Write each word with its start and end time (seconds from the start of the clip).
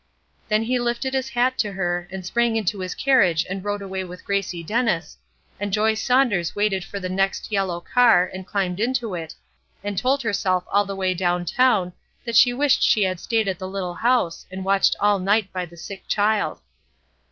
Then 0.49 0.63
he 0.63 0.79
lifted 0.79 1.13
his 1.13 1.29
hat 1.29 1.59
to 1.59 1.73
her, 1.73 2.07
and 2.09 2.25
sprang 2.25 2.55
into 2.55 2.79
his 2.79 2.95
carriage 2.95 3.45
and 3.47 3.63
rode 3.63 3.83
away 3.83 4.03
with 4.03 4.25
Gracie 4.25 4.63
Dennis; 4.63 5.15
and 5.59 5.71
Joy 5.71 5.93
Saunders 5.93 6.55
waited 6.55 6.83
for 6.83 6.99
the 6.99 7.07
next 7.07 7.51
yellow 7.51 7.79
car, 7.79 8.27
and 8.33 8.47
climbed 8.47 8.79
into 8.79 9.13
it, 9.13 9.35
and 9.83 9.95
told 9.99 10.23
herself 10.23 10.63
all 10.71 10.85
the 10.85 10.95
way 10.95 11.13
down 11.13 11.45
town 11.45 11.93
that 12.25 12.35
she 12.35 12.51
wished 12.51 12.81
she 12.81 13.03
had 13.03 13.19
stayed 13.19 13.47
at 13.47 13.59
the 13.59 13.67
little 13.69 13.93
house 13.93 14.47
and 14.49 14.65
watched 14.65 14.95
all 14.99 15.19
night 15.19 15.53
by 15.53 15.67
the 15.67 15.77
sick 15.77 16.07
child. 16.07 16.61